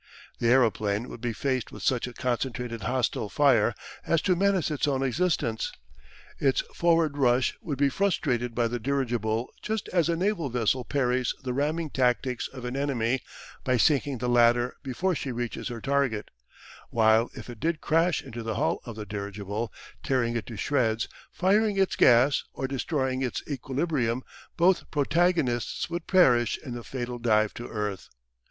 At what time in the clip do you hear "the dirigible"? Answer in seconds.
8.67-9.53, 18.95-19.71